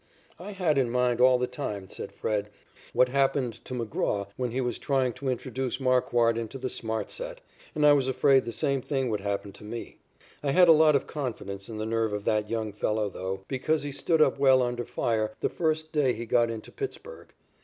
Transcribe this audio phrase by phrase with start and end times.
[0.39, 2.49] "I had in mind all the time," said Fred,
[2.91, 7.39] "what happened to McGraw when he was trying to introduce Marquard into the smart set,
[7.75, 9.99] and I was afraid the same thing would happen to me.
[10.41, 13.83] I had a lot of confidence in the nerve of that young fellow though, because
[13.83, 17.27] he stood up well under fire the first day he got into Pittsburg.